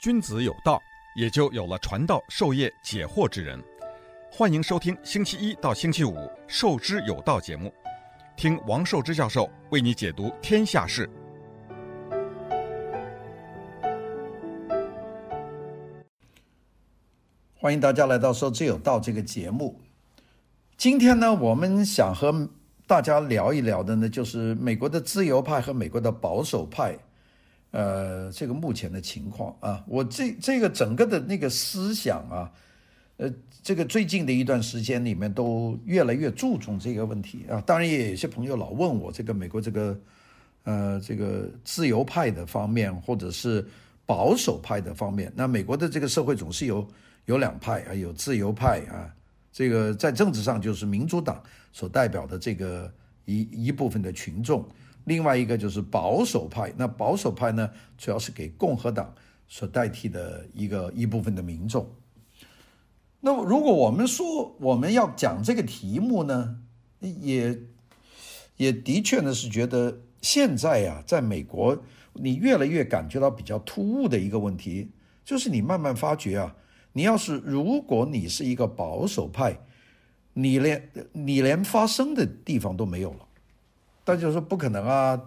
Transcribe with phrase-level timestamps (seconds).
[0.00, 0.80] 君子有道，
[1.16, 3.60] 也就有了传道授业解惑之人。
[4.30, 6.14] 欢迎收听星期一到星期五
[6.46, 7.74] 《授之有道》节目，
[8.36, 11.10] 听王寿之教授为你解读天下事。
[17.56, 19.80] 欢迎大家来到《授之有道》这个节目。
[20.76, 22.48] 今天呢，我们想和
[22.86, 26.96] 大家聊一聊的呢，就是美国的自由派和美国的保守派。
[27.70, 32.50] 呃，这个目前的情况啊，我这这个整个的那个思想啊，
[33.18, 33.30] 呃，
[33.62, 37.62] 这个最近的一段时间里面都越来越注重这个问题啊。
[37.66, 40.00] 当然，也有些朋友老问我这个美国这个
[40.64, 43.62] 呃这个自由派的方面，或者是
[44.06, 45.30] 保守派的方面。
[45.36, 46.88] 那美国的这个社会总是有
[47.26, 49.14] 有两派啊，有自由派啊，
[49.52, 52.90] 这个在政治上就是民主党所代表的这个
[53.26, 54.66] 一一部分的群众。
[55.08, 59.14] 另外一个就是保守派，那保守派呢，主要是给共和党
[59.48, 61.90] 所代替的一个一部分的民众。
[63.20, 66.60] 那么，如果我们说我们要讲这个题目呢，
[67.00, 67.58] 也
[68.58, 71.82] 也的确呢是觉得现在呀，在美国，
[72.12, 74.90] 你越来越感觉到比较突兀的一个问题，
[75.24, 76.54] 就是你慢慢发觉啊，
[76.92, 79.58] 你要是如果你是一个保守派，
[80.34, 83.27] 你连你连发声的地方都没有了。
[84.08, 85.20] 大家说不可能啊，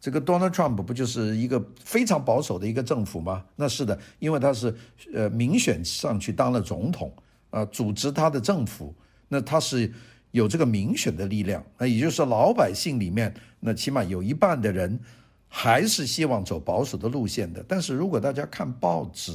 [0.00, 3.44] 这个 Donald Trump 不就是一个非常保守的一个政府吗？
[3.56, 4.72] 那是的，因为他是
[5.12, 7.12] 呃民选上去当了总统
[7.50, 8.94] 啊，组织他的政府，
[9.26, 9.92] 那他是
[10.30, 15.00] 有这个民选的力量，那也就是老百姓里面，那起码有一半的人
[15.48, 17.64] 还是希望走保守的路线的。
[17.66, 19.34] 但是如果大家看报纸、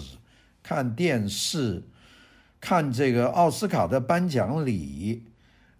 [0.63, 1.83] 看电视、
[2.61, 5.25] 看这个奥斯卡的颁奖礼。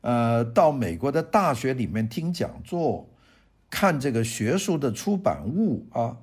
[0.06, 3.10] 呃，到美国的大学里面听讲座，
[3.72, 6.16] 看这个学术的出版物啊，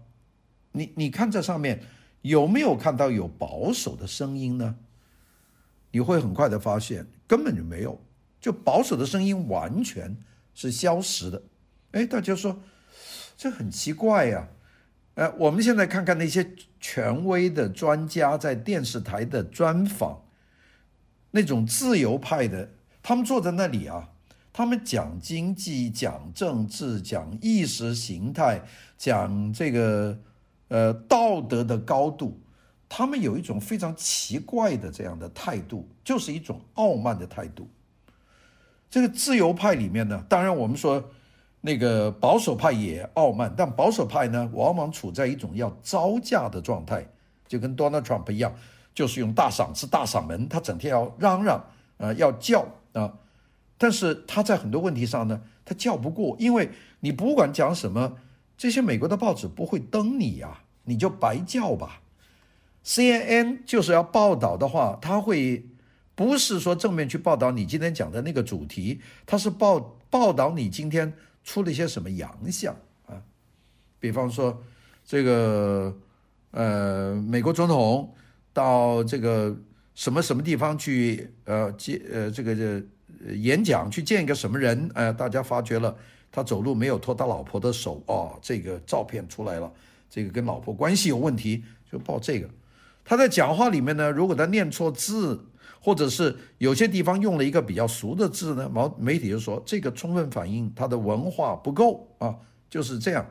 [0.71, 1.83] 你你看这上面
[2.21, 4.77] 有没有看到有保守的声音呢？
[5.91, 8.01] 你会很快的发现根本就没有，
[8.41, 10.17] 就保守的声音完全
[10.55, 11.43] 是消失的。
[11.91, 12.63] 哎，大家说
[13.37, 14.49] 这很奇怪呀。
[15.15, 20.23] 呃，我们现在看看那些权威的专家在电视台的专访，
[21.33, 22.69] 那种自由派的。
[23.03, 24.09] 他们坐在那里啊，
[24.53, 28.63] 他们讲经济、讲政治、讲意识形态、
[28.97, 30.17] 讲这个
[30.69, 32.41] 呃道德的高度，
[32.89, 37.69] 他们有一种非常奇怪的这样的态度，就是一种傲慢的态度。
[38.89, 41.03] 这个自由派里面呢，当然我们说
[41.61, 47.05] 那个保守派也傲慢，但保守派呢，往往处在一种要招架的状态，
[47.49, 48.55] 就跟 Donald Trump 一样，
[48.95, 51.65] 就是用大嗓子、大嗓门，他整天要嚷嚷，
[51.97, 52.65] 呃，要叫。
[52.93, 53.19] 啊，
[53.79, 56.71] 但是他在很多问题上呢，他叫不过，因为
[57.01, 58.17] 你不管讲什么，
[58.57, 62.03] 这些美国的报纸不会登你呀，你就白叫吧。
[62.85, 65.65] CNN 就是要报道的话，他会
[66.15, 72.77] 不是说正面去报道你今天讲的那个主题，他是报报道你今天出了一些什么洋相
[73.07, 73.23] 啊，
[73.99, 74.63] 比方说
[75.05, 75.97] 这个
[76.51, 78.15] 呃，美国总统
[78.53, 79.57] 到这个。
[79.95, 82.83] 什么什么地方去呃见呃这个这
[83.35, 85.95] 演讲去见一个什么人呃大家发觉了
[86.31, 89.71] 他走路没有托他老婆的手哦，这个照片出来了，
[90.09, 92.49] 这个跟老婆关系有问题就报这个。
[93.05, 95.39] 他在讲话里面呢，如果他念错字，
[95.79, 102.35] 或者是有些地方用了一个比较俗的字呢，媒媒体就说这个充分反映他的文化不够啊，
[102.71, 103.27] 就是这样。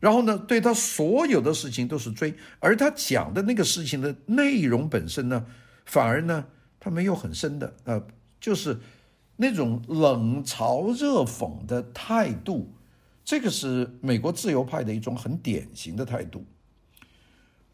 [0.00, 5.44] 然后呢，对他所有的事情都是追，而他讲的那个事情的内容本身呢。
[5.84, 6.46] 反而呢，
[6.78, 8.06] 他没有很深的，呃，
[8.40, 8.78] 就是
[9.36, 12.72] 那种冷嘲热讽的态度，
[13.24, 16.44] 这个是美国自由派的一种很典型的态度。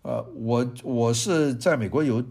[0.02, 2.24] 呃，我我是在美国有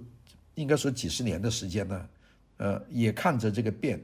[0.55, 2.09] 应该说几十年的时间呢，
[2.57, 4.03] 呃，也看着这个变，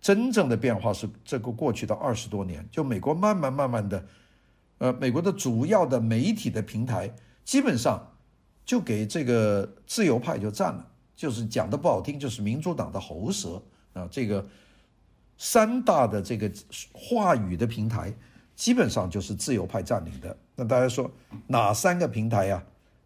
[0.00, 4.04] 真正的变化是这个过去的二十多年，就美国慢慢慢慢的，
[4.78, 7.14] 呃，美国的主要的媒体的平台
[7.44, 8.14] 基本上
[8.64, 10.90] 就给这个自由派就占了。
[11.16, 13.62] 就是讲的不好听，就是民主党的喉舌
[13.92, 14.08] 啊！
[14.10, 14.44] 这个
[15.38, 16.50] 三大的这个
[16.92, 18.12] 话语的平台，
[18.56, 20.36] 基本上就是自由派占领的。
[20.56, 21.08] 那大家说
[21.46, 22.60] 哪三个平台呀？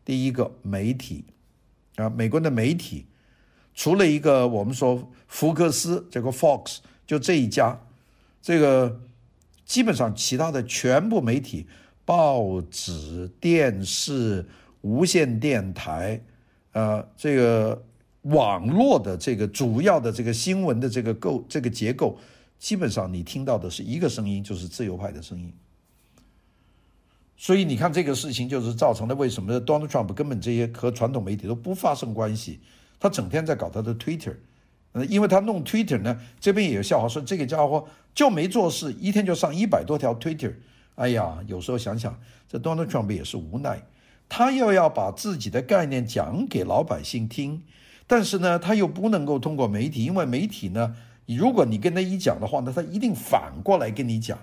[0.06, 1.22] 第一个媒体
[1.96, 3.04] 啊，美国的媒体，
[3.74, 7.78] 除了一个我们说福克斯这个 Fox，就这一家，
[8.40, 9.00] 这个
[9.66, 11.66] 基本上其他的全部媒体，
[12.06, 14.48] 报纸、电视、
[14.80, 16.18] 无线电台，
[16.72, 17.84] 呃，这个。
[18.30, 22.18] 网络的这个主要的这个新闻的这个构这个结构，
[22.58, 25.52] 基本上你听到的是一个声音，就是自由派的声音。
[27.36, 32.58] 所以你看这个事情就是造成了为什么 Donald Trump 根本这些和传统媒体都不发生关系，
[32.98, 34.34] 他整天在搞他的 Twitter，
[34.90, 40.54] 呃，因为他弄 Twitter 呢，这边也有笑话说这个家伙就没做事，一天就上一百多条 Twitter。
[40.96, 43.80] 哎呀，有时候想想，这 Donald Trump 也是无奈，
[44.28, 47.62] 他又要把自己的概念讲给老百姓听，
[48.08, 50.96] 但是呢，他又不能够通过媒体，因为媒体呢，
[51.26, 54.36] 如果你跟他一讲的话，那他一定反过来跟你讲。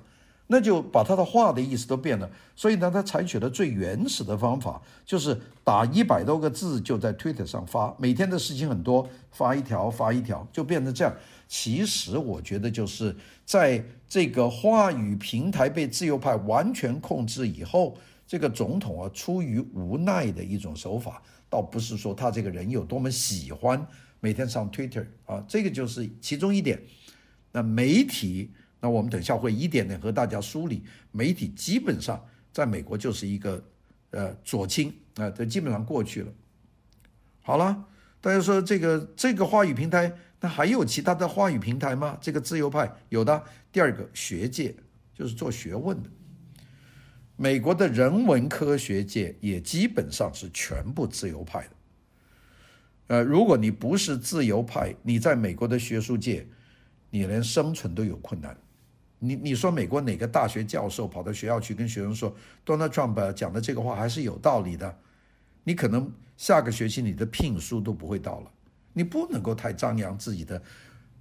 [0.48, 11.12] 那就把他的话的意思都变了，所以呢，他采取了最原始的方法，就是打一百多个字就在 Twitter 上发，每天的事情很多，发一条发一条，就变成这样。
[11.48, 17.98] 其实我觉得就是在这个话语平台被自由派完全控制以后，
[18.28, 21.24] 这个总统啊出于无奈的一种手法，
[21.56, 23.88] 倒不是说他这个人有多么喜欢
[24.20, 26.82] 每天上 Twitter 啊，这个就是其中一点。
[27.54, 28.52] 那媒体。
[28.82, 33.64] 那我们等下会一点点和大家梳理，媒体基本上在美国就是一个
[34.12, 36.32] 呃左倾啊，这基本上过去了。
[37.42, 37.84] 好了，
[38.22, 42.16] 大家说这个这个话语平台，那还有其他的话语平台吗？
[42.22, 43.44] 这个自由派有的。
[43.72, 44.76] 第二个学界
[45.16, 46.10] 就是做学问的，
[47.38, 51.70] 美国的人文科学界也基本上是全部自由派的。
[53.08, 56.48] 呃，如果你不是自由派，你在美国的学术界，
[57.10, 58.58] 你连生存都有困难。
[59.20, 62.36] 你你说美国哪个大学教授跑到学校去跟学生说
[62.66, 64.98] Donald Trump 讲的这个话还是有道理的，
[65.64, 68.52] 你可能下个学期你的聘书都不会到了。
[68.94, 70.62] 你不能够太张扬自己的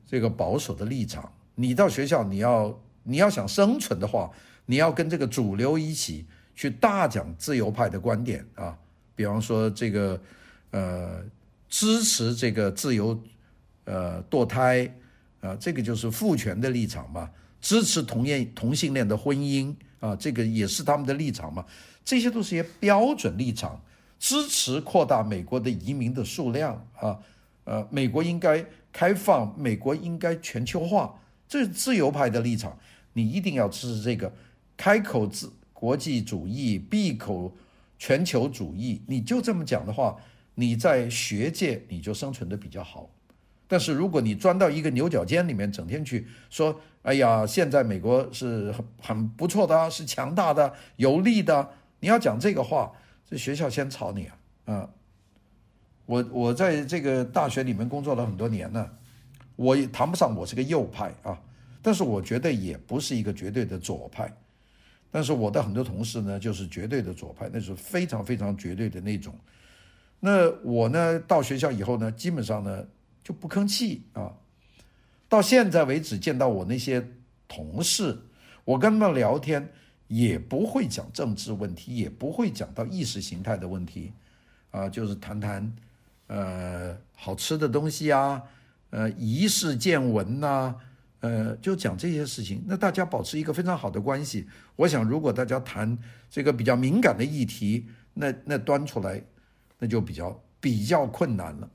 [0.06, 1.32] 这个保守的立场。
[1.54, 4.30] 你到学校你要你要想生存的话，
[4.66, 6.24] 你要跟这个主流一起
[6.54, 8.76] 去大讲自由派的观点啊，
[9.14, 10.20] 比方说这个
[10.70, 11.22] 呃
[11.68, 13.18] 支持这个自由
[13.84, 14.92] 呃堕胎
[15.40, 17.30] 啊，这个就是父权的立场嘛。
[17.60, 21.64] 支持同业同性恋的婚姻啊，这个也是他们的立场嘛。
[22.04, 23.80] 这些都是一些标准立场。
[24.16, 27.18] 支持扩大美国的移民的数量啊，
[27.64, 31.14] 呃，美国应该开放，美国应该全球化，
[31.46, 32.78] 这是自由派的立场。
[33.12, 34.32] 你一定要支持这个，
[34.76, 37.54] 开口自国际主义，闭口
[37.98, 39.02] 全球主义。
[39.06, 40.16] 你就这么讲的话，
[40.54, 43.10] 你在学界你就生存的比较好。
[43.66, 51.70] 但是如果你钻到一个牛角尖里面，整天去说，哎呀，现在美国是很很不错的，是强大的、有利的，
[52.00, 52.92] 你要讲这个话，
[53.28, 54.38] 这学校先吵你啊！
[54.66, 54.90] 啊，
[56.06, 58.98] 我我在这个大学里面工作了很多年了，
[59.56, 61.40] 我也谈不上我是个右派啊，
[61.80, 64.30] 但是我觉得也不是一个绝对的左派，
[65.14, 69.32] 但是我的很多同事呢，就是绝对的左派，那是非常非常绝对的那种。
[70.18, 72.84] 那我呢，到学校以后呢，基本上呢。
[73.24, 74.34] 就不吭气啊！
[75.30, 77.02] 到现在为止，见到我那些
[77.48, 78.18] 同事，
[78.66, 79.66] 我跟他们聊天
[80.08, 84.12] 也不会讲政治问题，也不会讲到意识形态的问题，
[84.72, 85.74] 啊，就是谈谈
[86.26, 88.42] 呃好吃的东西啊，
[88.90, 90.74] 呃仪式见闻呐，
[91.24, 92.62] 呃就讲这些事情。
[92.66, 94.46] 那大家保持一个非常好的关系。
[94.76, 95.96] 我想，如果大家谈
[96.28, 99.22] 这个比较敏感的议题，那那端出来，
[99.78, 101.70] 那就比较比较困难了。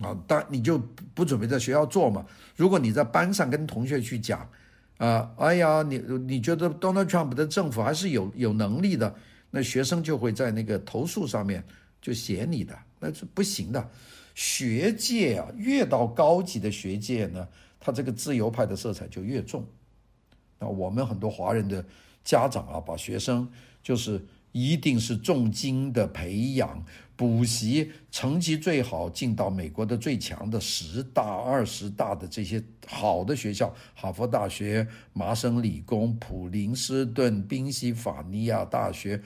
[0.00, 0.76] 啊，但你就
[1.14, 2.26] 不准备在学校做嘛？
[2.56, 4.50] 如果你在班上跟同学去讲，
[4.98, 9.14] 啊，哎呀，你你觉得 Donald Trump 的政府还是有有能力的，
[9.52, 11.62] 那学生就会在那个投诉上面
[12.00, 13.88] 就写你的，那是不行的。
[14.34, 17.46] 学界啊，越到高级的学界呢，
[17.84, 19.66] 他这个自由派的色彩就越重。
[20.58, 21.84] 那我们很多华人的
[22.22, 23.50] 家长啊，把学生
[23.82, 26.82] 就是一定是重金的培养。
[27.14, 39.22] 补习成绩最好，进到美国的最强的十大、二十大的这些好的学校，哈佛大学、麻省理工、普林斯顿、宾夕法尼亚大学，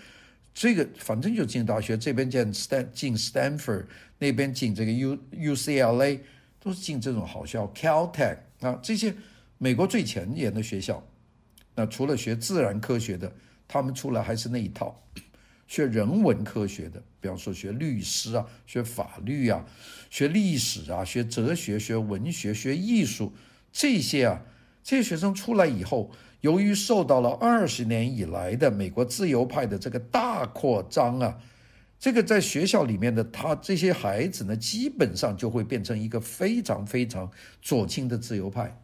[0.53, 3.87] 这个反正就进大学，这边进 Stan 进 Stanford，
[4.19, 6.21] 那边进这个 U UCLA，
[6.61, 9.15] 都是进这种好校，Caltech 啊，这些
[9.59, 11.03] 美国最前沿的学校。
[11.75, 13.33] 那除了学自然科学的，
[13.69, 15.03] 他们出来还是那一套。
[15.67, 19.65] 学人文科学的，比方说学律师啊，学法律啊，
[20.09, 23.33] 学历史啊，学哲学、学文学、学艺术
[23.73, 24.43] 这些啊，
[24.85, 31.39] 这些学生出来以后，由于受到了二十年以来的美国自由派的这个大扩张啊，
[31.99, 37.31] 这个在学校里面的他这些孩子呢，基本上就会变成一个非常非常
[37.63, 38.79] 左倾的自由派。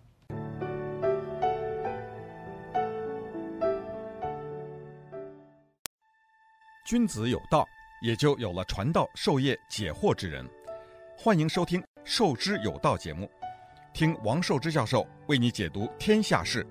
[6.87, 7.67] 君子有道，
[8.03, 10.45] 也就有了传道授业解惑之人。
[11.17, 13.31] 欢迎收听《授之有道》节目，
[13.93, 16.67] 听王寿之教授为你解读天下事。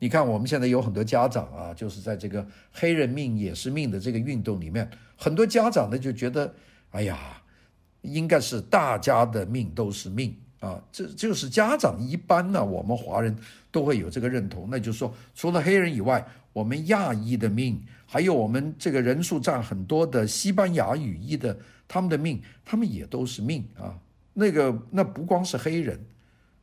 [0.00, 6.52] 你看我们现在有很多家长啊，就是在这个黑人命也是命的这个运动里面，很多家长呢就觉得，
[6.90, 7.40] 哎呀，
[8.00, 13.36] 应该是大家的命都是命啊，这就是家长一般呢，我们华人
[13.70, 23.94] 都会有这个认同，那就是说，除了黑人以外，我们亚裔的命，还有我们这个人数占很多的西班牙语裔的，他们的命，他们也都是命啊。
[24.32, 26.00] 那个那不光是黑人，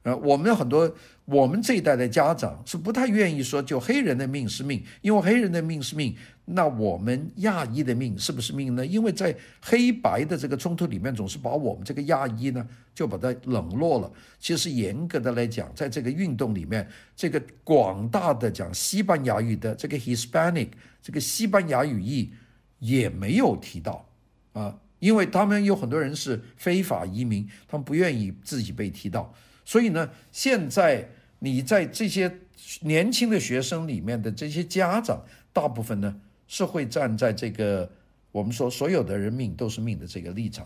[0.07, 0.89] 呃，我们很多
[1.25, 8.85] 我们这一代的家长是不太愿意说，就黑人的命是命，因为黑人的命是命，那我们亚裔的命是不是命呢？
[8.85, 14.09] 因为在黑白的这个冲突里面，总是把我们这个亚裔呢就把它冷落了。
[14.39, 20.69] 其实严格的来讲，在这个运动里面，这个广大的讲西班牙语的这个 Hispanic
[21.01, 22.31] 这个西班牙语裔
[22.79, 24.07] 也没有提到
[24.53, 24.73] 啊。
[24.99, 29.31] 因为他们有很多人是非法移民，他们不愿意自己被提到，
[29.67, 31.05] 所以呢，现在
[31.39, 32.33] 你在这些
[32.79, 35.21] 年轻的学生里面的这些家长，
[35.51, 37.91] 大部分呢是会站在这个
[38.31, 40.65] 我们说所有的人命都是命的这个立场，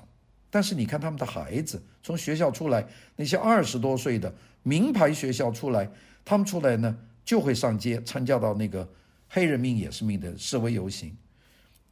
[0.52, 4.32] 但是你看他们的孩子从学校出来，那些二十多岁的
[4.62, 5.90] 名牌学校出来，
[6.24, 8.88] 他们出来呢就会上街参加到那个
[9.28, 11.18] 黑人命也是命的示威游行，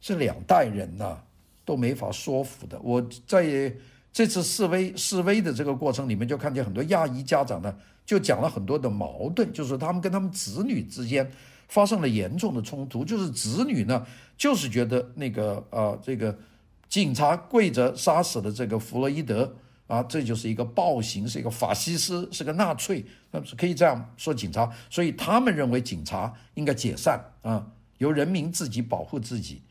[0.00, 1.20] 这两代人呐。
[1.62, 2.80] 都没法说服的。
[2.80, 3.72] 我在
[4.12, 7.72] 这次示威示威的这个过程里面，就看见很多亚裔家长呢，
[8.04, 11.30] 就讲了很多的矛盾，就是他们跟他们子女之间
[11.68, 14.04] 发生了严重的冲突，就是子女呢，
[14.36, 16.36] 就是觉得那个、呃，这个
[16.88, 19.54] 警察跪着杀死了这个弗洛伊德
[19.86, 27.64] 啊，这就是一个暴行，是一个法西斯，是个纳粹，那是可以这样说警察，所以他们认为警察应该解散啊，
[27.98, 29.62] 由人民自己保护自己，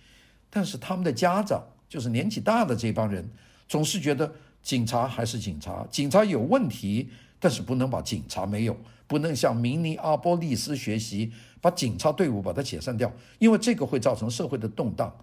[0.49, 1.61] 但是他们的家长。
[1.89, 3.27] 就是年纪大的这帮人，
[3.69, 7.09] 总是觉得警察还是警察，警察有问题，
[7.39, 8.75] 但是不能把警察没有，
[9.07, 15.15] 不能向明尼阿波利斯学习，把警察队伍把它解散掉，因为这个会造成社会的动荡。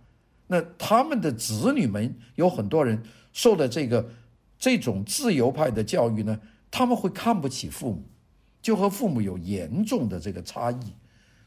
[0.47, 4.09] 那他们的子女们有很多人受了这个
[4.57, 8.05] 这种自由派的教育呢，他们会看不起父母，
[8.63, 10.93] 就和父母有严重的这个差异。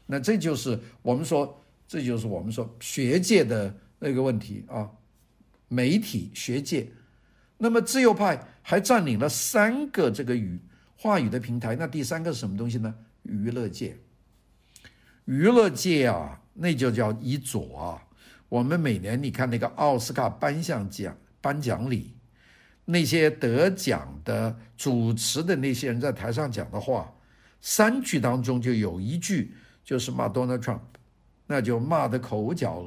[0.04, 4.90] 那这就是我们说，这就是我们说学界的那个问题啊。
[5.72, 6.90] 媒体学界，
[7.58, 10.58] 那么自由派还占领了三个这个语
[10.96, 11.76] 话语的平台。
[11.76, 12.92] 那第三个是什么东西呢？
[13.22, 13.96] 娱乐界，
[15.26, 18.02] 娱乐界啊，那就叫一左啊。
[18.48, 22.16] 我们每年你看那个奥斯卡颁奖奖颁奖礼，
[22.86, 27.14] 那些得奖的主持的那些人在台上讲的话，
[27.60, 30.80] 三句当中就有一句就是骂 Donald Trump，
[31.46, 32.84] 那就骂得口角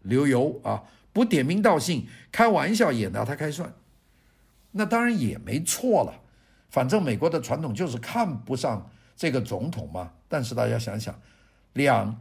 [0.00, 0.82] 流油啊。
[1.14, 3.72] 不点名道姓，开玩笑也拿他开涮，
[4.72, 6.20] 那当然也没错了。
[6.68, 10.12] 反正美国的传统就是看不上这个总统嘛。
[10.28, 11.16] 但是大家想想，
[11.74, 12.20] 两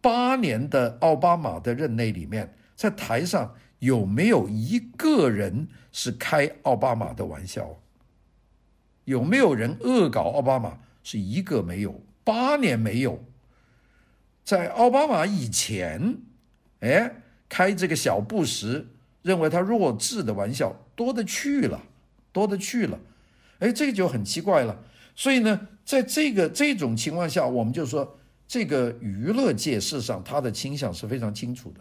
[0.00, 7.76] 八年的奥巴马的任内里面，在台上有没有一个人是开奥巴马的玩笑？
[9.04, 10.78] 有没有人恶搞奥巴马？
[11.02, 13.24] 是一个没有，八年没有。
[14.44, 16.18] 在奥巴马以前，
[16.78, 17.22] 哎。
[17.48, 18.86] 开这个小布什
[19.22, 21.82] 认为他弱智的玩笑多得去了，
[22.32, 22.98] 多得去了，
[23.58, 24.84] 哎，这个就很奇怪了。
[25.14, 31.80] 所以呢，在这个这种情况下，我们就说这个娱乐界事实上他的倾向是非常清楚的。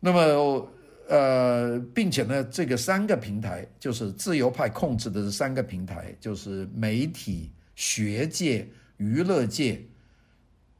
[0.00, 0.68] 那么，
[1.08, 9.84] 呃，并且呢，这个三个平台就是自由派控制的这三个平台，就是媒体、学界、娱乐界。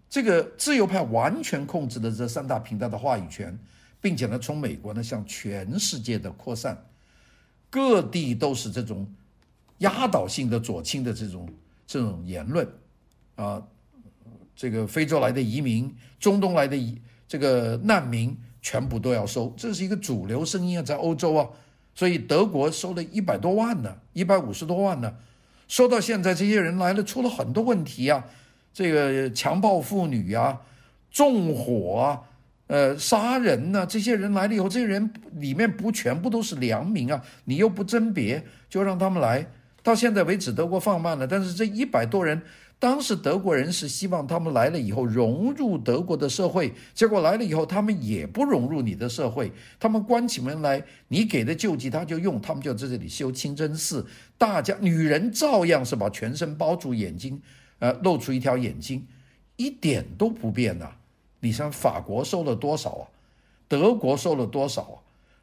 [0.09, 3.59] 这个自由派完全控制了这三大平台的话语权，
[4.01, 6.87] 并且呢，从美国呢向全世界的扩散，
[7.69, 9.07] 各地都是这种
[9.79, 11.49] 压倒性的左倾的这种
[11.87, 12.67] 这种言论，
[13.35, 13.61] 啊，
[14.55, 16.97] 这个非洲来的移民、中东来的移
[17.27, 21.51] 这个难民全部都要收，这是一个主流声音啊，在欧洲啊，
[21.97, 25.17] 所以德国收了一百多万呢，一百五十多万呢，
[25.67, 28.25] 收到现在这些人来了，出了很多问题啊。
[28.77, 30.61] 这个强暴妇女啊，
[31.11, 32.21] 纵火啊，
[32.67, 39.47] 呃，杀人呐、啊，这些人来了以后，这些人里面不全部都是良民啊，你又不甄别，就让他们来。
[39.83, 42.43] 到现在为止，德国放慢了，但是这一百多人，
[42.79, 54.07] 当时德国人是希望他们来了以后融入德国的社会，结果来了以后，他们也不融入你的社会，他们关起门来，你给的救济他就用，他们就在这里修清真寺，
[54.37, 57.41] 大家女人照样是把全身包住眼睛。
[57.79, 59.07] 呃，露出一条眼睛，
[59.57, 60.91] 一点都不变呐、
[61.41, 63.05] 你像法国收了多少啊？
[63.69, 64.97] 德国收了多少啊？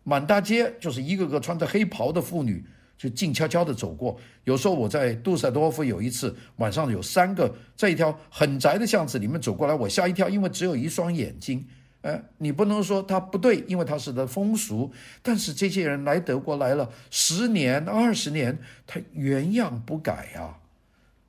[0.04, 2.66] 满大街就是一个个穿着黑袍的妇女，
[2.98, 4.18] 就静悄悄地走过。
[4.44, 11.66] 有时候我在杜塞多夫有一次晚上有三个在一条很窄的巷子里面走过来，我吓一跳，因为只有一双眼睛。
[12.02, 14.92] 哎，你不能说他不对，因为他是的风俗。
[15.22, 20.60] 但是这些人来德国来了十年、二十年，他原样不改啊。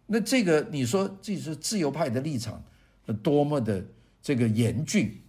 [0.07, 2.63] 那这个你说这是自由派的立场，
[3.23, 3.85] 多么的
[4.23, 5.21] 这个严峻。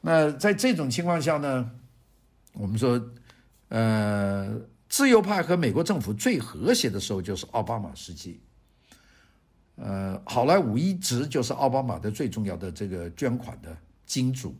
[0.00, 1.70] 那在这种情况下呢，
[2.52, 3.00] 我们说，
[3.68, 8.40] 呃，自由派和美国政府最和谐的时候就是奥巴马时期。
[9.74, 13.76] 呃，好莱坞一直就是奥巴马的最重要的这个捐款的。
[14.06, 14.54] 金主，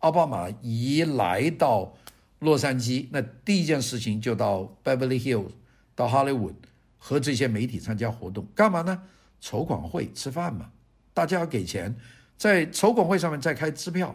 [0.00, 1.96] 奥巴马一来到
[2.40, 5.52] 洛杉矶，那第一件事情就到 Beverly Hills，
[5.94, 6.54] 到 Hollywood
[6.98, 9.00] 和这些媒体参加活动，干嘛呢？
[9.40, 10.68] 筹款会吃饭嘛，
[11.14, 11.94] 大家要给钱，
[12.36, 14.14] 在筹款会上面再开支票，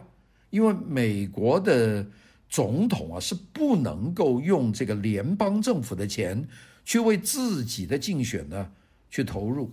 [0.50, 2.06] 因为美国的
[2.48, 6.46] 总统啊是不能够用这个联邦政府的钱
[6.84, 8.70] 去为自己的竞选呢
[9.08, 9.72] 去投入，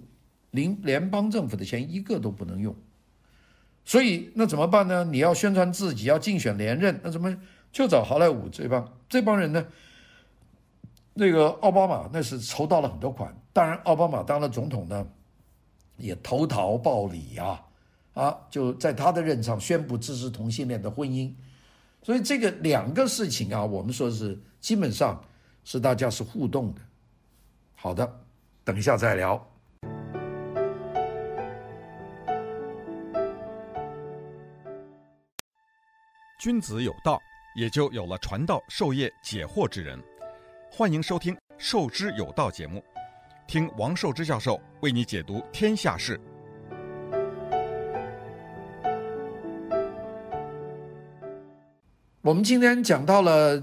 [0.51, 2.73] 联联邦政府的钱一个都不能用。
[3.83, 5.03] 所以那怎么办呢？
[5.03, 7.35] 你要宣传自己，要竞选连任，那怎么
[7.73, 9.65] 就找好莱坞这帮这帮人呢？
[11.21, 15.07] 那个奥巴马那是筹到了很多款，当然奥巴马当了总统呢，
[15.97, 17.63] 也投桃报李啊
[18.15, 21.31] 啊，就在他的任上宣布支持同性恋的婚姻。
[22.01, 25.23] 所以这个两个事情啊，我们说是基本上
[25.63, 26.81] 是大家是互动的。
[27.75, 28.19] 好的，
[28.63, 29.47] 等一下再聊。
[36.39, 37.21] 君子有道，
[37.55, 40.01] 也就有了传道授业解惑之人。
[40.73, 42.81] 欢迎收听《受之有道》节目，
[43.45, 46.17] 听王受之教授为你解读天下事。
[52.21, 53.61] 我们今天讲到了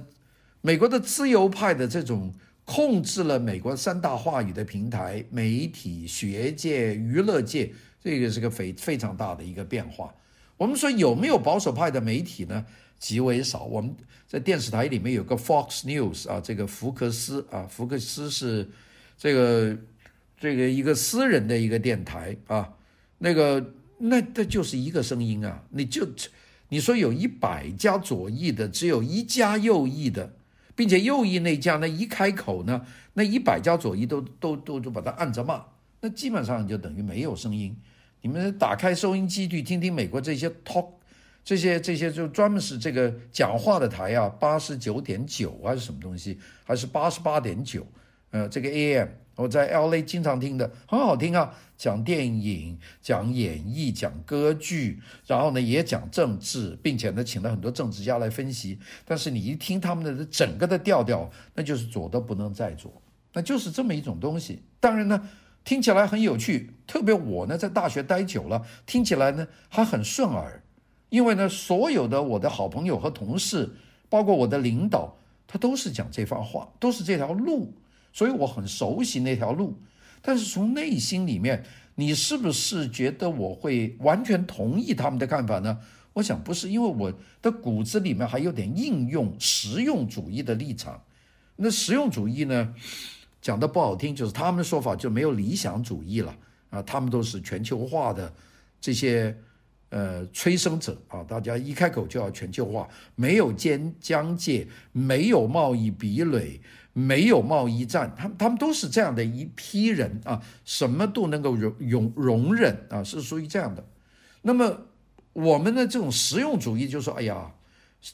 [0.60, 2.30] 美国的自由派的这种
[2.66, 10.14] 控制了美国三大话语的平台，媒体、学界、娱乐界，这个是个非非常大的一个变化。
[10.58, 12.66] 我们说有没有保守派的媒体呢？
[12.98, 13.64] 极为少。
[13.64, 13.94] 我们
[14.26, 18.68] 在电视台里面有个 Fox News 啊，这个福克斯啊，福克斯是
[19.16, 19.76] 这个
[20.38, 22.74] 这个一个私人的一个电台啊。
[23.18, 26.06] 那个那那就是一个声音啊，你就
[26.68, 30.34] 你说有一百家左翼的，只有一家右翼的，
[30.76, 35.64] 并且右翼那家那一开口呢，那一百家左翼都都都都把他按着骂，
[36.00, 37.74] 那基本上就等于没有声音。
[38.20, 40.88] 你们打开收音机去听听美国这些 talk，
[41.48, 47.86] 这些这些就专门是这个讲话的台啊，八十九点九还是什么东西，还是八十八点九？
[48.32, 58.78] 呃，这个 AM 我在 LA 经常听的，很好听啊，讲电影、讲演绎、讲歌剧，然后呢也讲政治，并且呢请了很多政治家来分析。
[59.06, 62.92] 但是你一听他们的整个的调调，那就是左的不能再左，
[63.32, 64.62] 那就是这么一种东西。
[64.78, 65.26] 当然呢。
[65.64, 70.62] 听起来很有趣，特别我呢在大学待久了，听起来呢还很顺耳，
[71.10, 73.70] 因为呢所有的我的好朋友和同事，
[74.08, 75.16] 包括我的领导，
[75.46, 77.72] 他都是讲这番话，都是这条路，
[78.12, 79.78] 所以我很熟悉那条路。
[80.20, 85.78] 但是从内心里面，你是不是觉得我会完全同意他们的看法呢？
[86.14, 91.00] 我想不是，因为我的骨子里面还有点应用实用主义的立场。
[91.54, 92.74] 那实用主义呢？
[93.40, 96.36] 讲的不好听，就是他们的说法就没有理想主义了
[96.70, 96.82] 啊！
[96.82, 98.32] 他们都是全球化的
[98.80, 99.36] 这些
[99.90, 101.22] 呃催生者啊！
[101.24, 106.60] 大家一开口就要全球化，没有间疆界，没有贸易壁垒，
[106.92, 110.42] 没有贸易战，他们他们都是这样的一批人啊！
[110.64, 113.84] 什么都能够容容容忍啊，是属于这样的。
[114.42, 114.86] 那么
[115.32, 117.52] 我们的这种实用主义就说：哎呀，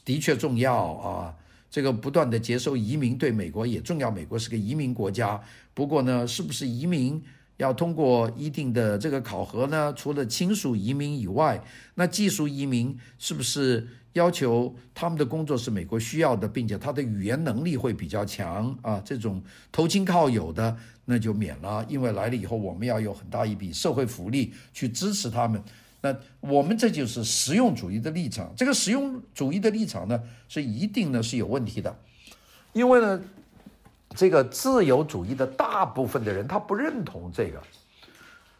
[0.03, 1.35] 的确重要啊！
[1.69, 5.41] 这个不断的接收移民对美国也重要，美国是个移民国家。
[5.73, 7.21] 不过呢，是不是移民
[7.57, 9.93] 要通过一定的这个考核呢？
[9.95, 11.61] 除了亲属移民以外，
[11.95, 19.01] 那技术移民是不是要求他们的工作是美国需要的，并且他的语言能力会比较强啊？
[19.05, 19.41] 这种
[19.71, 25.61] 投亲靠友的那就免了，因为来了以后我们要有很大一笔社会福利去支持他们。
[26.01, 31.97] 那我们这就是实用主义的立场，这个实用主义的立场呢，是一定呢是有问题的，
[32.73, 33.19] 因为呢，
[34.15, 37.61] 这个自由主义的大部分的人他不认同这个。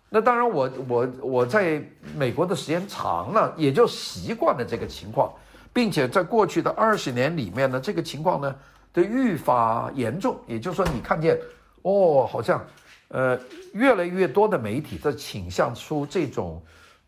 [0.09, 1.81] 那当然我，我我在
[2.15, 5.33] 美国的时间长了，也就习惯了这个情况，
[5.73, 8.55] 并且在过去的二十年里面呢，这个情况呢
[8.93, 10.37] 的愈发严重。
[10.45, 11.39] 也就是说，你看见
[11.81, 12.63] 哦，好像
[13.07, 13.39] 呃
[13.73, 16.61] 越来越多的媒体在倾向出这种。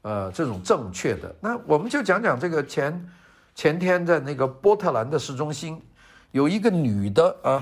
[0.03, 3.09] 呃，这种正确的，那我们就讲讲这个前
[3.53, 5.81] 前天在那个波特兰的市中心，
[6.31, 7.61] 有一个女的啊，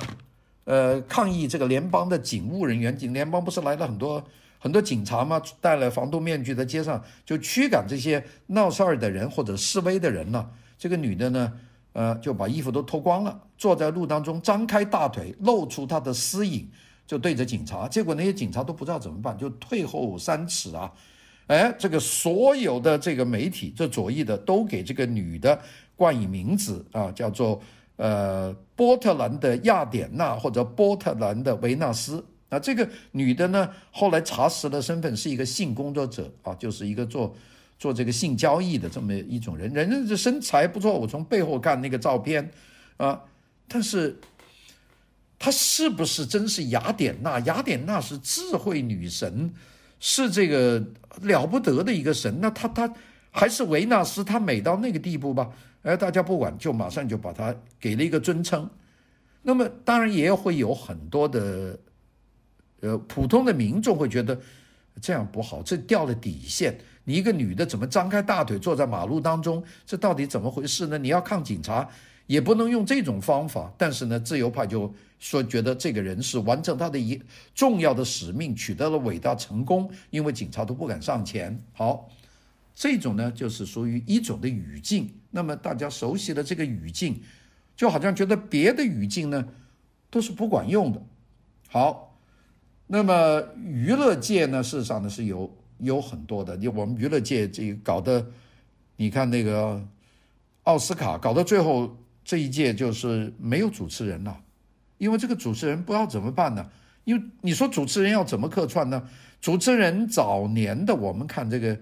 [0.65, 4.23] 呃，抗议这个联邦的警务人员，警联邦不是来了很多
[4.57, 5.39] 很多警察吗？
[5.61, 10.49] 戴了防毒面具在街上就驱赶这些闹事儿的人或者示威的人呢。
[10.75, 11.53] 这个女的呢，
[11.93, 16.67] 呃，就把衣服都脱光了，坐在路当中，张开大腿，露出她的私影，
[17.05, 17.87] 就对着警察。
[17.87, 20.91] 结果那些警察都不知道怎么办，就退后三尺啊。
[21.45, 25.61] 哎，这个所有的这个媒体，这左翼的都给这个女的
[25.95, 27.61] 冠以名字啊，叫做。
[27.97, 37.33] 呃，波特兰的雅典娜或者波特兰的维纳斯啊，这个女的呢，后来查实了身份是一个性工作者啊，就是一个做
[37.79, 42.51] 做这个性交易的这么一种人，人家这身材不错，我从背后看那个照片
[42.97, 43.21] 啊，
[43.67, 44.19] 但是
[45.39, 47.39] 她是不是真是雅典娜？
[47.41, 49.53] 雅典娜是智慧女神，
[49.99, 50.83] 是这个
[51.21, 52.93] 了不得的一个神，那她她
[53.31, 55.49] 还是维纳斯，她美到那个地步吧？
[55.85, 58.67] 哎，大家不管，就马上就把他给了一个尊称。
[59.43, 61.79] 那么，当然也会有很多的，
[62.79, 64.35] 呃，普通的民众会觉得
[64.99, 66.75] 这样不好，这掉了底线。
[67.03, 69.63] 你一个女的怎么张开大腿坐在马路当中？
[69.85, 70.97] 这到底怎么回事呢？
[70.97, 71.87] 你要抗警察，
[72.25, 73.71] 也不能用这种方法。
[73.77, 77.21] 但是呢，自由派就说觉得这个人是完成他的一
[77.53, 81.63] 重要的使命，取得了伟大成功，因为警察都不敢上前。
[81.73, 82.09] 好。
[82.77, 85.09] 这种呢，就是属于一种的语境。
[85.35, 87.21] 那么大家熟悉的这个语境，
[87.75, 89.45] 就好像觉得别的语境呢
[90.09, 91.01] 都是不管用的。
[91.67, 92.17] 好，
[92.87, 96.55] 那么娱乐界呢，事实上呢是有有很多的。
[96.55, 98.25] 你我们娱乐界这搞得，
[98.95, 99.85] 你看那个
[100.63, 104.39] 奥斯卡搞到最后这一届就是没有主持人了，
[104.97, 106.65] 因为这个主持人不知道怎么办呢？
[107.03, 109.05] 因为你说主持人要怎么客串呢？
[109.41, 111.77] 主持人早年的我们看这个。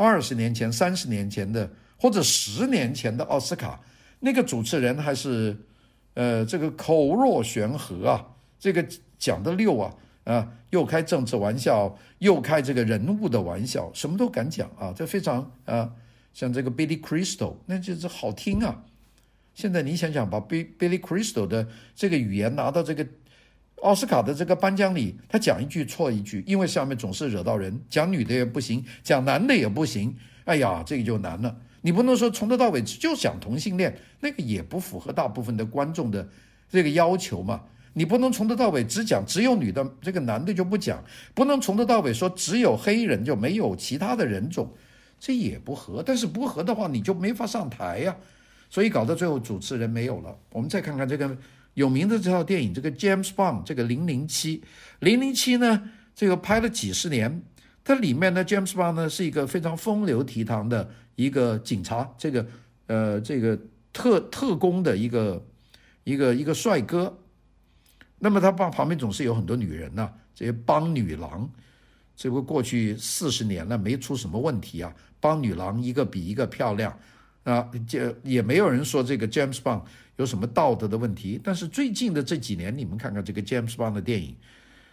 [0.00, 3.80] 二十年前、三十年前的，或者十年前的奥斯卡，
[4.20, 5.56] 那个主持人还是，
[6.14, 8.26] 呃，这个口若悬河啊，
[8.58, 8.86] 这个
[9.18, 15.92] 讲的溜啊，啊，又开政治玩笑，又开这个人物的玩笑，什么都敢讲啊，这非常啊，
[16.32, 18.84] 像这个 Billy Crystal，那就是好听啊。
[19.54, 23.06] 现在你想想，把 Billy Crystal 的这个语言拿到这个。
[23.82, 30.16] 奥斯卡的这个颁奖礼，他讲一句错一句，因为下面总是惹到人，讲女的也不行，讲男的也不行。
[30.46, 31.56] 哎呀，这个就难了。
[31.88, 36.28] 你不能说从头到尾就讲同性恋，那个也不符合大部分的观众的
[36.68, 37.62] 这个要求嘛。
[37.94, 41.02] 你不能从头到尾只讲只有女的，这个男的就不讲。
[41.32, 44.70] 不能从头到尾说只有黑人就没有其他的人种，
[45.18, 46.02] 这也不合。
[46.04, 48.14] 但是不合的话，你就没法上台呀。
[48.68, 50.36] 所以搞到最后，主持人没有了。
[50.52, 51.34] 我们再看看这个。
[51.72, 54.64] 有名的这套电影，这个 James Bond，这个零零七，
[54.98, 57.40] 零零七呢，这个拍了几十年，
[57.88, 62.46] 它里面呢，James Bond 呢是一个非常风流倜傥的一个警察，这个
[62.86, 63.58] 呃，这个
[63.94, 65.42] 特特工的一个
[66.04, 67.18] 一个一个帅哥。
[68.18, 71.48] 那么他旁旁边总是有很多女人呐、这些帮女郎，
[72.14, 76.94] 这不过去四十年了，没出什么问题啊，帮女郎一个比一个漂亮。
[77.44, 79.80] 啊，这也没有人说这个 James Bond
[80.16, 81.40] 有什么道德的问题。
[81.42, 84.36] 但是最近的这几年，你们看看这个 James Bond 的电影，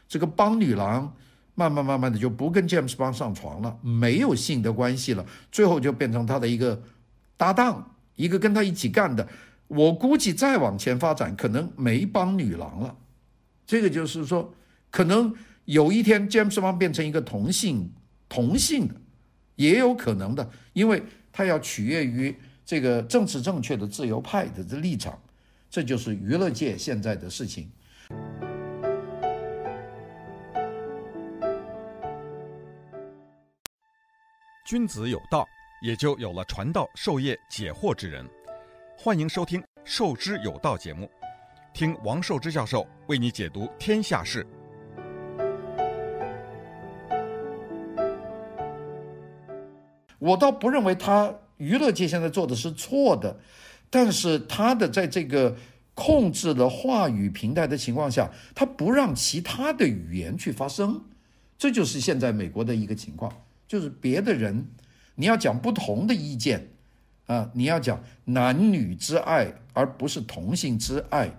[0.08, 1.13] 这个帮女郎
[1.55, 6.83] 慢慢慢慢的就不跟 James Bond 上床了，没有性的关系了，最后就变成他的一个
[7.35, 9.27] 搭档，一个跟他一起干的。
[9.67, 12.95] 我估计再往前发展，可能没帮女郎了。
[13.65, 14.53] 这个就是说，
[14.91, 15.33] 可能
[15.65, 17.91] 有一天 James 邦变成一个同性
[18.29, 18.93] 同性的，
[19.55, 21.01] 也有可能的，因为。
[21.37, 22.33] 他要取悦于
[22.65, 25.19] 这个政治正确的自由派的立场，
[25.69, 27.69] 这就是娱乐界现在的事情。
[34.65, 35.47] 君子有道，
[35.80, 38.28] 也就有了传道授业解惑之人。
[38.97, 41.08] 欢迎收听《授之有道》节目，
[41.71, 44.43] 听王寿之教授为你解读天下事。
[50.17, 53.39] 我倒不认为他娱乐界现在做的是错的，
[53.91, 55.56] 但是他的在这个
[55.93, 60.99] 控制了话语平台的情况下，他不让其他的语言去发声，
[61.56, 63.32] 这就是现在美国的一个情况，
[63.75, 64.65] 就是别的人
[65.15, 66.69] 你要讲不同的意见
[67.25, 71.29] 啊，你要讲男女之爱而不是同性之爱，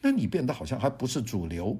[0.00, 1.78] 那你变得好像还不是主流。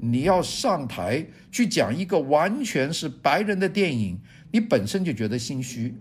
[0.00, 4.18] 你要上台去讲一个完全是白人的电影，
[4.50, 5.94] 你本身就觉得心虚。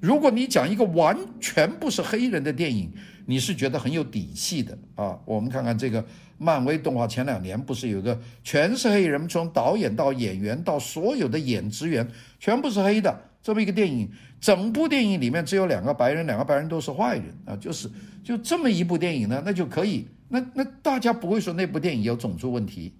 [0.00, 2.90] 如果你讲一个完全不是黑人的电影，
[3.28, 5.18] 你是觉得很有底气的啊。
[5.26, 6.02] 我们看看这个
[6.38, 12.08] 漫威动画，前两年不是有个全是黑人，从导演到演员到所有的演职员
[12.40, 14.10] 全部是黑的这么一个电影，
[14.40, 17.90] 整部电影里面只有两个白人，两个白人都是坏人啊，就是
[18.24, 22.94] 就这么一部电影呢，那就可以，那那大家不会说那部电影有种族问题。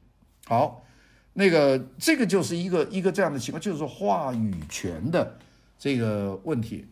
[0.45, 0.85] 好，
[1.33, 5.39] 那个这个就是一个一个这样的情况，就是话语权的
[5.79, 6.85] 这个问题。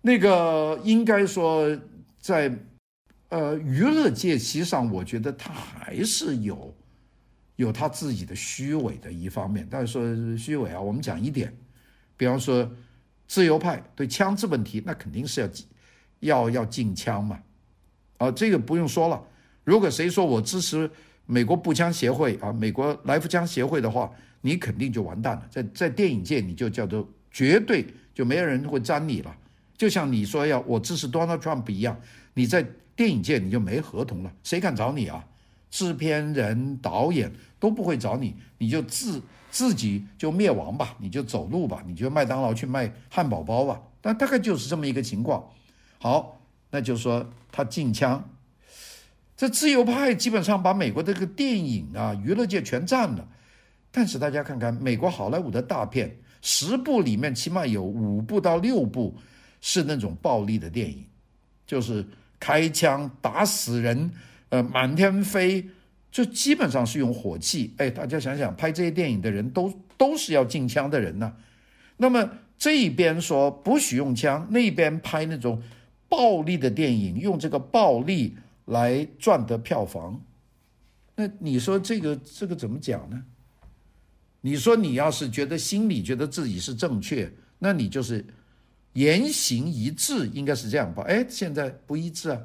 [0.00, 1.74] 那个应该说
[2.24, 2.50] 在
[3.28, 6.74] 呃娱乐界其，实上我觉得他还是有。
[7.56, 11.56] 有他自己的虚伪的一方面，但是说虚伪啊，我们讲一点，
[12.16, 12.68] 比方说
[13.28, 15.48] 自由派对枪支问题，那肯定是要
[16.18, 17.38] 要要禁枪嘛，
[18.16, 19.22] 啊，这个不用说了。
[19.62, 20.90] 如果谁说我支持
[21.26, 29.36] 美国步枪协会啊，美国来福枪协会的话，你肯定就完蛋了，在在电影界你就叫做绝对就没有人会沾你了。
[29.76, 32.00] 就像你说要我支持 Donald Trump 一样，
[32.34, 35.24] 你在电影界你就没合同了，谁敢找你啊？
[35.70, 43.82] 制片人、导演都不会找你，你就自自己就灭亡吧，你就走路吧，你就麦当劳去卖汉堡包吧。
[44.00, 45.44] 但大概就是这么一个情况。
[45.98, 48.22] 好，那就说他禁枪，
[49.36, 53.26] 这自由派基本上把美国这个电影啊、娱乐界全占了。
[53.90, 59.16] 但是大家看看美国好莱坞的大片，十部里面起码有五部到六部
[59.66, 61.02] 是那种暴力的电影，
[61.66, 62.04] 就是
[62.38, 64.10] 开枪打死人。
[64.50, 65.66] 呃，满天飞，
[66.12, 67.72] 就基本上是用火器。
[67.78, 71.34] 哎，大家想想，拍这些电影的人都都是要禁枪的人呢。
[71.96, 75.62] 那么这一边说不许用枪，那边拍那种
[76.10, 80.20] 暴力的电影，用这个暴力来赚得票房。
[81.16, 83.24] 那你说这个这个怎么讲呢？
[84.42, 88.22] 你说你要是觉得心里觉得自己是正确，那你就是
[88.94, 91.04] 言行一致，应该是这样吧？
[91.06, 92.40] 哎，现在不一致啊。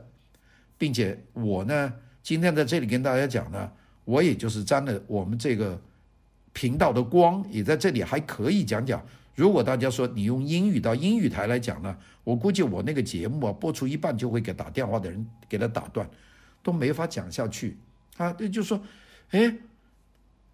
[0.77, 3.71] 并且我呢，今天在这里跟大家讲呢，
[4.05, 5.81] 我也就是沾了我们这个
[6.53, 9.05] 频道的光，也在这里还可以讲讲。
[9.35, 16.09] 如果大家说你用英语到英语台来讲呢，我估计我那个节目啊播出一半就会给打电话的人给他打断，
[16.63, 17.77] 都没法讲下去
[18.17, 18.35] 啊。
[18.39, 18.81] 那就说，
[19.31, 19.53] 哎，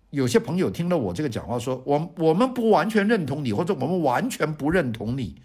[0.10, 5.36] 有些朋友听了我这个讲话说，我我们不完全认同你，或者我们完全不认同你，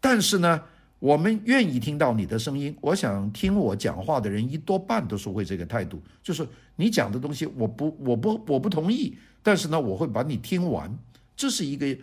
[0.00, 0.60] 但是呢。
[1.00, 2.76] 我们愿意听到你的声音。
[2.80, 10.92] 我想听我讲话的人一多半都是会这个态度，就是你讲的东西我不我不我不同意，但是呢，我会把你听完。
[11.36, 11.96] 这是一个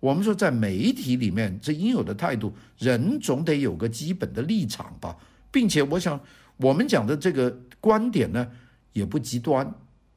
[0.00, 5.16] 我们说在媒体里面这应有的态度，人总得有个基本的立场吧，
[5.52, 6.18] 并且我想
[6.56, 8.50] 我们讲的这个观点呢
[8.92, 9.72] 也不极端。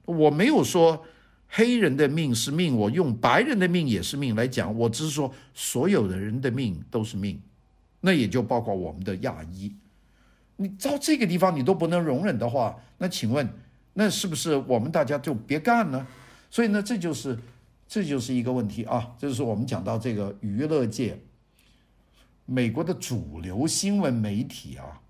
[0.05, 1.05] 我没有说
[1.49, 7.41] 黑人的命是命，我用白人的命也是命来讲，我只是说所有的人的命都是命。
[8.01, 9.73] 那也就包括我们的亚裔，
[10.57, 13.49] 你到这个地方你都不能容忍的话，那请问，
[13.93, 16.05] 那是不是我们大家就别干了？
[16.51, 17.35] 所以呢，这就是
[17.87, 19.11] 这就是一个问题啊。
[19.17, 21.19] 这就是我们讲到这个娱乐界，
[22.45, 25.01] 美国的主流新闻媒体啊，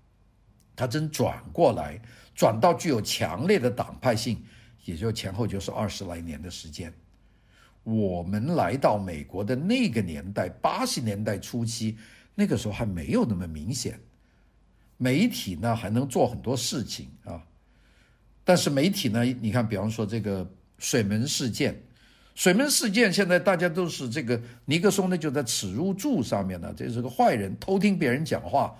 [0.74, 2.00] 它真转过来，
[2.34, 4.42] 转到具有强烈的党派性，
[4.86, 6.90] 也就前后就是二十来年的时间。
[7.84, 11.98] 我们来到美国的那个年代，八十年代初期。
[12.38, 13.98] 那个时候还没有那么明显，
[14.98, 17.42] 媒体呢还能做很多事情啊，
[18.44, 20.46] 但是媒体呢，你看，比方说这个
[20.76, 21.74] 水门事件，
[22.34, 28.76] 水门事件现在大家都是这个尼克松呢就在耻辱柱上面呢，这是个坏人，偷听别人讲话，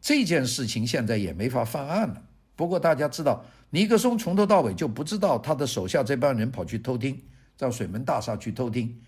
[0.00, 2.22] 这件事情现在也没法翻案了。
[2.54, 3.44] 不过大家知道，
[3.76, 7.20] 尼克松从头到尾就不知道他的手下这帮人跑去偷听，
[7.58, 8.98] 到水门大厦去偷听。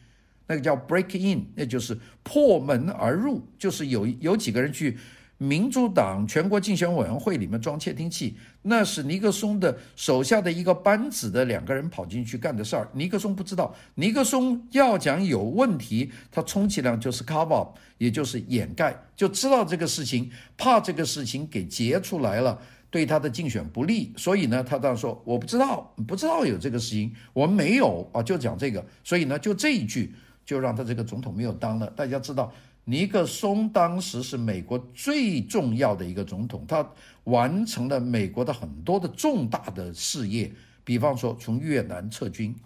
[0.47, 4.99] 那个叫 break in，那就是破门而入，就是有有几个人去
[5.39, 12.87] 民主党全国竞选委员会里面装窃听器，那是尼克松的手下的一个班子的两个人跑进去干的事儿。
[12.93, 30.15] 尼克松不知道，尼克松要讲有问题，他充其量就是 cover 也就是掩盖，就知道这个事情，怕这个事情给揭出来了，对他的竞选不利，所以呢，他当时说我不知道，不知道有这个事情，我们没有啊，就讲这个，所以呢，就这一句。
[30.49, 31.87] 就让他这个总统没有当了。
[31.89, 32.51] 大家知道，
[32.85, 36.91] 尼克松当时是美国最重要的一个总统，他
[37.25, 40.51] 完成了美国的很多的重大的事业，
[40.85, 42.57] 比方说从越南撤军，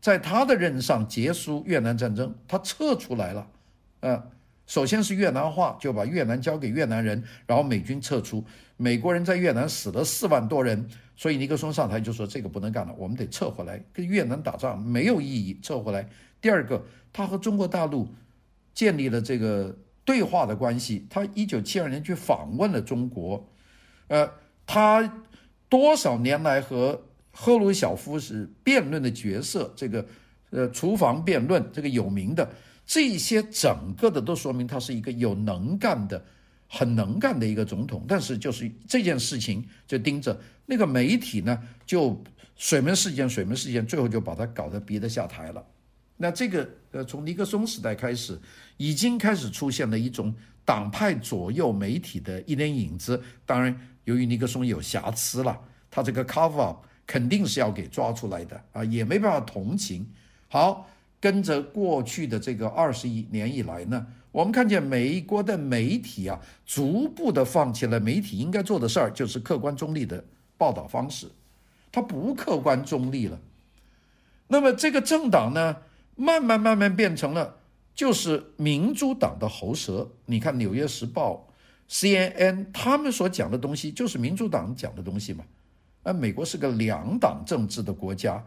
[0.00, 3.46] 在他的任上结束越南战争，他撤出来了。
[4.00, 4.30] 呃，
[4.66, 8.42] 首先是越南话，就把越南交给越南人，然后美军撤出，
[8.82, 16.08] 美国人在越南死了四万多人，所以尼克松上台就说这个不能干了，我们得撤回来，跟越南打仗没有意义，撤回来。
[16.40, 16.84] 第二个。
[17.14, 18.08] 他和中国大陆
[18.72, 21.06] 建立了这个对话的关系。
[21.10, 23.46] 他一九七二年去访问了中国，
[24.08, 24.26] 呃，
[24.64, 25.22] 他
[25.68, 30.06] 多少年来和赫鲁晓夫是辩论的角色，这个
[30.48, 32.50] 呃，厨房辩论这个有名的
[32.86, 36.24] 这些，整个的都说明他是一个有能干的、
[36.74, 38.02] 很能干的一个总统。
[38.08, 42.18] 但是就是这件事情就盯着那个媒体呢，就
[42.56, 45.62] 水门事件、水门事件，最后就把他搞得逼得下台了。
[46.16, 48.40] 那这个呃，从尼克松时代开始，
[48.76, 50.32] 已经开始出现了一种
[50.64, 53.20] 党派左右媒体的一点影子。
[53.44, 55.58] 当然，由于尼克松有瑕疵了，
[55.90, 60.06] 他这个 cover up 肯定是要给抓出来的啊，也没办法同情。
[60.48, 60.88] 好，
[61.20, 70.24] 跟着过去的这个二十一年以来呢，我们看见美国的媒体啊，逐步的放弃了媒体应该做的事儿，就是客观中立的
[70.56, 71.30] 报道方式，
[71.92, 73.38] 它不客观中立了。
[74.48, 75.76] 那么这个政党呢，
[76.16, 77.58] 慢慢慢慢变成了
[77.94, 80.10] 就是民主党的喉舌。
[80.24, 81.46] 你看《纽约时报》、
[81.92, 85.44] CNN 他们所讲的东西，就是民主党讲的东西嘛。
[86.02, 88.42] 而美国是个两党政治的国家。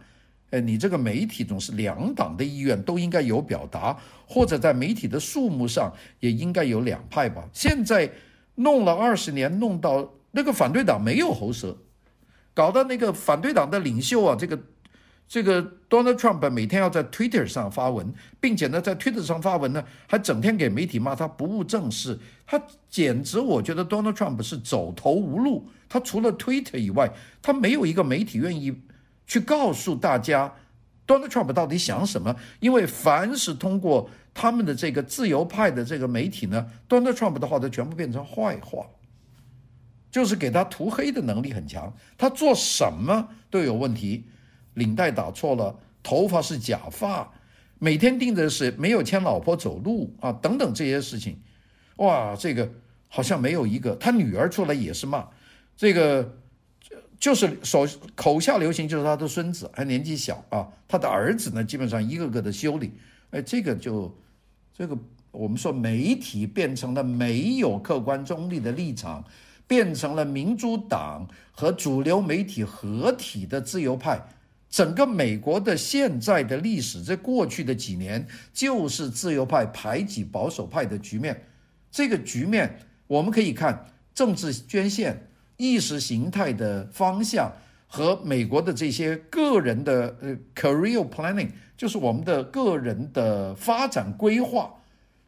[0.52, 7.44] 哎，你这个媒体总是两党的意愿都应该有表达，或者在媒体的数目上也应该有两派吧？
[7.52, 8.10] 现在
[8.56, 11.76] 弄了二十年，弄到那个反对党没有喉舌，
[12.54, 14.60] 搞到那个反对党的领袖啊，这个
[15.28, 28.80] 这个 Donald Trump 每天要在 Twitter 上发文，并且呢在 Twitter 上发文呢，还整天给媒体骂他不务正事，他简直我觉得 Donald Trump 是走投无路，他除了 Twitter 以外，他没有一个媒体愿意。
[29.28, 30.54] 去告诉大家
[31.08, 32.36] ，Donald Trump 到底想什么？
[32.60, 38.86] 因为凡是通过他们的这个自由派的这个媒体呢，Donald Trump 的话都全部变成坏话，
[40.12, 41.92] 就是给他涂黑的能力很强。
[42.18, 44.26] 他做什么都有问题，
[44.76, 47.32] 领带打错了，头发是假发，
[47.80, 51.40] 每天盯着是没有牵老婆走路啊，等等这些事情，
[51.98, 52.72] 哇，这个
[53.08, 53.96] 好像没有一个。
[53.96, 55.28] 他女儿出来也是骂
[55.76, 56.38] 这个。
[57.26, 62.92] 就是手口下留情，就是他的孙子还年纪小啊，他的儿子呢，基本上一个个的修理，
[63.32, 64.16] 哎，这个就
[64.72, 64.96] 这个
[65.32, 69.26] 我们说媒体变成了没有客观中立的立场，
[69.66, 74.22] 变成了民主党和主流媒体合体的自由派，
[74.70, 81.44] 整个美国的现在的历史，在过去的几年就是自由派排挤保守派的局面，
[81.90, 85.28] 这个局面我们可以看政治捐献。
[85.58, 87.52] 意识形态的方向
[87.88, 94.74] 和美国的这些个人的呃 career planning，就是我们的个人的发展规划，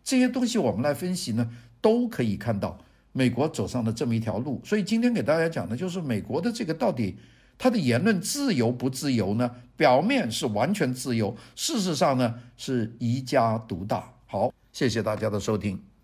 [0.03, 2.77] 这些东西我们来分析呢，都可以看到
[3.11, 4.61] 美国走上了这么一条路。
[4.63, 7.17] 所以今天给大家讲的就是美国的这个到底
[7.57, 9.49] 它的言论自由不自由呢？
[9.75, 14.11] 表面是完全自由，事实上呢是一家独大。
[14.25, 15.96] 好，谢谢大家的收听。